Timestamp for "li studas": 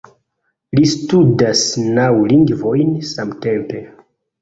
0.77-1.63